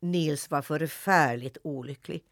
[0.00, 2.24] Nils var förfärligt olycklig.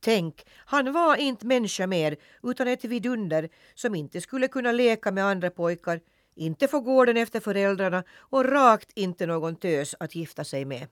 [0.00, 5.24] Tänk, han var inte människa mer utan ett vidunder som inte skulle kunna leka med
[5.24, 6.00] andra pojkar,
[6.34, 10.86] inte få gården efter föräldrarna och rakt inte någon tös att gifta sig med.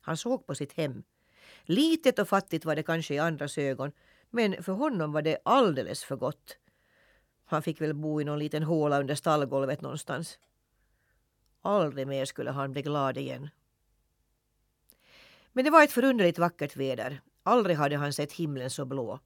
[0.00, 1.02] Han såg på sitt hem.
[1.62, 3.92] Litet och fattigt var det kanske i andras ögon
[4.30, 6.58] men för honom var det alldeles för gott.
[7.44, 10.38] Han fick väl bo i någon liten håla under stallgolvet någonstans.
[11.62, 13.48] Aldrig mer skulle han bli glad igen.
[15.56, 17.20] Men det var ett förunderligt vackert väder.
[17.42, 19.20] Aldrig hade han sett himlen så blå.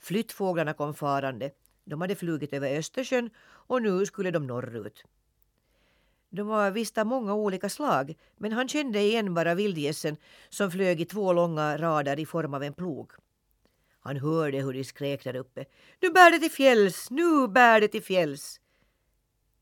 [0.00, 1.50] Flyttfåglarna kom farande.
[1.84, 5.04] De hade flugit över Östersjön och nu skulle de norrut.
[6.30, 10.16] De var visst av många olika slag men han kände igen bara vildgässen
[10.48, 13.10] som flög i två långa rader i form av en plog.
[14.00, 15.64] Han hörde hur de skrek där uppe.
[16.00, 18.60] Nu bär det till fjälls, nu bär det till fjälls.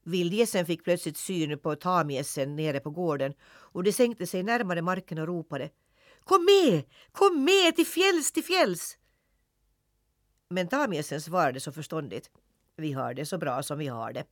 [0.03, 5.19] Vildgässen fick plötsligt syn på tamgässen nere på gården och de sänkte sig närmare marken
[5.19, 5.71] och ropade.
[6.25, 8.99] Kom med, kom med till fjälls, till fjälls!
[10.49, 12.31] Men tamgässen svarade så förståndigt.
[12.77, 14.25] Vi har det så bra som vi har det.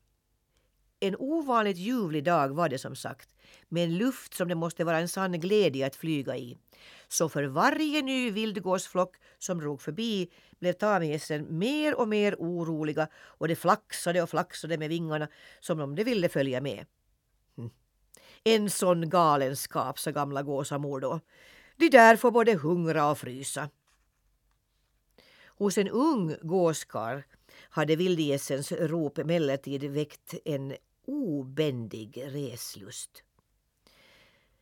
[1.01, 3.29] En ovanligt ljuvlig dag var det som sagt,
[3.69, 6.59] med en luft som det måste vara en sann glädje att flyga i.
[7.09, 13.49] Så för varje ny vildgåsflock som drog förbi blev tamgässen mer och mer oroliga och
[13.49, 15.29] det flaxade och flaxade med vingarna
[15.61, 16.87] som om de ville följa med.
[17.57, 17.71] Hm.
[18.45, 21.21] En sån galenskap, sa gamla gåsamor då.
[21.83, 23.71] De där får både hungra och frysa.
[25.45, 27.25] Hos en ung gåskar
[27.71, 33.23] hade vildgässens rop emellertid väckt en obändig reslust.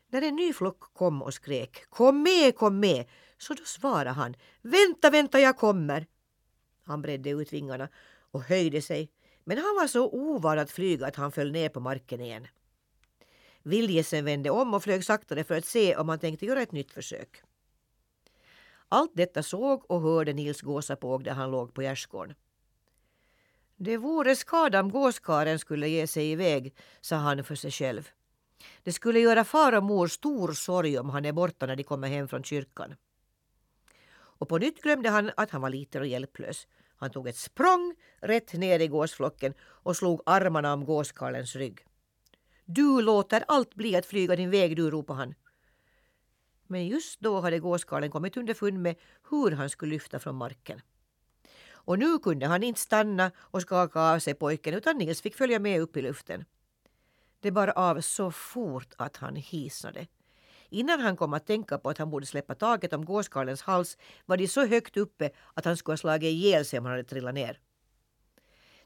[0.08, 4.36] När en ny flock kom och skrek ”Kom med, kom med!” så då svarade han
[4.62, 6.06] ”Vänta, vänta, jag kommer!”
[6.84, 7.88] Han bredde ut vingarna
[8.30, 9.10] och höjde sig
[9.44, 12.46] men han var så ovan att flyga att han föll ner på marken igen.
[13.62, 16.92] Vildgässen vände om och flög saktare för att se om han tänkte göra ett nytt
[16.92, 17.42] försök.
[18.88, 22.34] Allt detta såg och hörde Nils gåsapåg där han låg på gärdsgården.
[23.76, 28.08] Det vore skada om gåskaren skulle ge sig iväg, sa han för sig själv.
[28.82, 32.08] Det skulle göra far och mor stor sorg om han är borta när de kommer
[32.08, 32.94] hem från kyrkan.
[34.12, 36.66] Och på nytt glömde han att han var liten och hjälplös.
[36.96, 41.86] Han tog ett språng rätt ner i gåsflocken och slog armarna om gåskarlens rygg.
[42.72, 45.34] Du låter allt bli att flyga din väg du, ropade han.
[46.66, 48.96] Men just då hade gåskarlen kommit underfund med
[49.30, 50.80] hur han skulle lyfta från marken.
[51.70, 55.58] Och nu kunde han inte stanna och skaka av sig pojken utan Nils fick följa
[55.58, 56.44] med upp i luften.
[57.40, 60.06] Det bar av så fort att han hisnade.
[60.68, 64.36] Innan han kom att tänka på att han borde släppa taget om gåskarlens hals var
[64.36, 67.34] de så högt uppe att han skulle ha slagit ihjäl sig om han hade trillat
[67.34, 67.60] ner.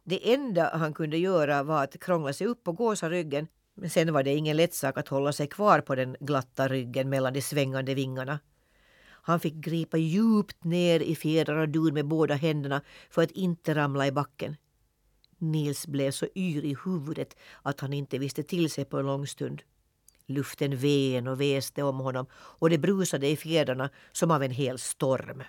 [0.04, 4.22] Det enda han kunde göra var att krångla sig upp på gåsaryggen men sen var
[4.22, 7.94] det ingen lätt sak att hålla sig kvar på den glatta ryggen mellan de svängande
[7.94, 8.38] vingarna.
[9.26, 13.74] Han fick gripa djupt ner i fjädrar och dun med båda händerna för att inte
[13.74, 14.56] ramla i backen.
[15.38, 19.26] Nils blev så yr i huvudet att han inte visste till sig på en lång
[19.26, 19.62] stund.
[20.26, 24.78] Luften ven och väste om honom och det brusade i fjädrarna som av en hel
[24.78, 25.42] storm.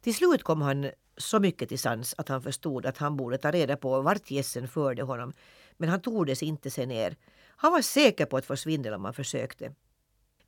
[0.00, 3.50] Till slut kom han så mycket till sans att han förstod att han borde ta
[3.50, 5.32] reda på vart gässen förde honom
[5.76, 7.16] men han tordes inte se ner.
[7.46, 9.74] Han var säker på att få svindel om han försökte.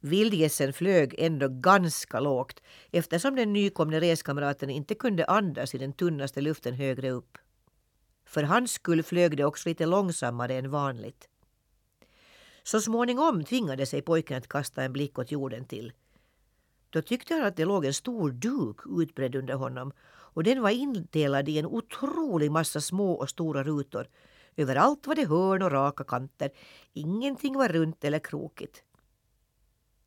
[0.00, 6.40] Vildgässen flög ändå ganska lågt eftersom den nykomne reskamraten inte kunde andas i den tunnaste
[6.40, 7.38] luften högre upp.
[8.24, 11.28] För hans skull flög det också lite långsammare än vanligt.
[12.62, 15.92] Så småningom tvingade sig pojken att kasta en blick åt jorden till.
[16.90, 19.92] Då tyckte han att det låg en stor duk utbredd under honom
[20.34, 24.06] och den var indelad i en otrolig massa små och stora rutor.
[24.56, 26.50] Överallt var det hörn och raka kanter.
[26.92, 28.82] Ingenting var runt eller krokigt.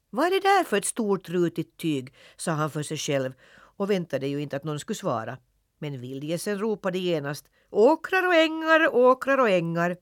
[0.10, 3.34] Vad är det där för ett stort rutigt tyg, sa han för sig själv
[3.78, 5.38] och väntade ju inte att någon skulle svara.
[5.80, 9.98] Men vildgässen ropade genast åkrar och ängar, åkrar och ängar.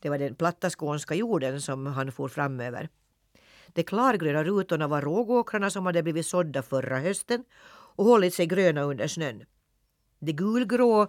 [0.00, 2.88] Det var den platta skånska jorden som han for framöver.
[3.68, 7.44] De klargröna rutorna var rågåkrarna som hade blivit sådda förra hösten
[7.96, 9.44] och hållit sig gröna under snön.
[10.18, 11.06] Det gulgrå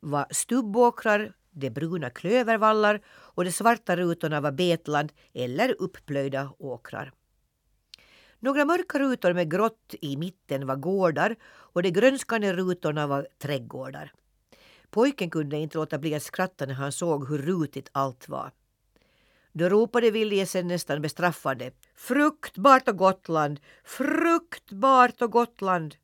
[0.00, 7.12] var stubbåkrar, de bruna klövervallar och de svarta rutorna var betland eller uppplöjda åkrar.
[8.38, 14.12] Några mörka rutor med grått i mitten var gårdar och de grönskande rutorna var trädgårdar.
[14.90, 18.52] Pojken kunde inte låta bli att skratta när han såg hur rutigt allt var.
[19.52, 21.70] Då ropade Viljesen nästan bestraffande.
[21.94, 23.60] Fruktbart och Gotland!
[23.84, 25.96] Fruktbart och Gotland!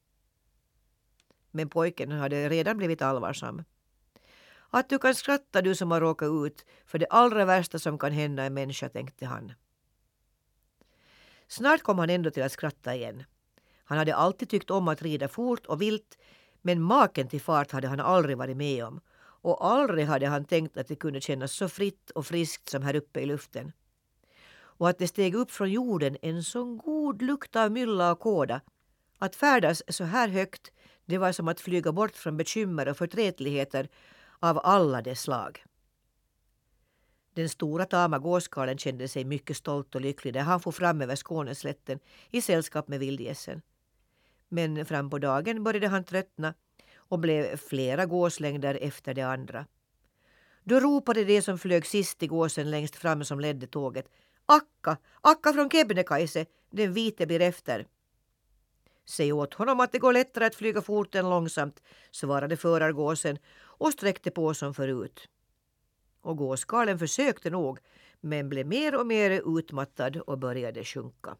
[1.50, 3.64] Men pojken hade redan blivit allvarsam.
[4.70, 8.12] Att du kan skratta du som har råkat ut för det allra värsta som kan
[8.12, 9.52] hända en människa, tänkte han.
[11.49, 13.25] Snart kom han ändå till att skratta igen.
[13.85, 16.19] Han hade alltid tyckt om att rida fort och vilt
[16.62, 19.00] men maken till fart hade han aldrig varit med om
[19.43, 22.96] och aldrig hade han tänkt att det kunde kännas så fritt och friskt som här
[22.96, 23.73] uppe i luften.
[24.53, 28.61] Och att det steg upp från jorden en sån god lukt av mylla och kåda.
[29.19, 30.73] Att färdas så här högt
[31.10, 33.88] det var som att flyga bort från bekymmer och förtretligheter
[34.40, 35.64] av alla dess slag.
[37.34, 41.16] Den stora tama gåskarlen kände sig mycket stolt och lycklig när han for fram över
[41.16, 41.98] Skåneslätten
[42.30, 43.62] i sällskap med vildgässen.
[44.48, 46.54] Men fram på dagen började han tröttna
[46.96, 49.66] och blev flera gåslängder efter de andra.
[50.64, 54.08] Då ropade de som flög sist i gåsen längst fram som ledde tåget.
[54.46, 57.86] Akka, Akka från Kebnekaise, den vite blir efter.
[59.10, 63.92] Säg åt honom att det går lättare att flyga fort än långsamt, svarade förargåsen och
[63.92, 65.28] sträckte på som förut.
[66.20, 67.78] Och gåskarlen försökte nog,
[68.20, 71.36] men blev mer och mer utmattad och började sjunka.